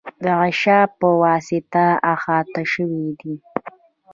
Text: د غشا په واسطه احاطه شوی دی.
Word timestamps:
د 0.23 0.25
غشا 0.39 0.79
په 0.99 1.07
واسطه 1.23 1.85
احاطه 2.13 2.61
شوی 2.73 3.05
دی. 3.19 3.35